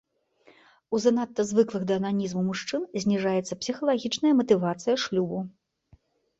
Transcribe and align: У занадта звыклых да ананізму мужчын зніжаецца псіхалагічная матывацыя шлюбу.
У 0.95 1.01
занадта 1.03 1.45
звыклых 1.49 1.83
да 1.91 1.99
ананізму 2.01 2.41
мужчын 2.49 2.89
зніжаецца 3.05 3.53
псіхалагічная 3.63 4.33
матывацыя 4.43 4.99
шлюбу. 5.07 5.47